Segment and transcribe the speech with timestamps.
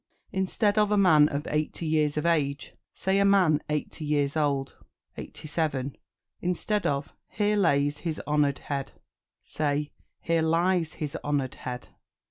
[0.31, 4.75] Instead of "A man of eighty years of age," say "A man eighty years old."
[5.15, 5.95] 87.
[6.41, 8.93] Instead of "Here lays his honoured head,"
[9.43, 11.89] say "Here lies his honoured head."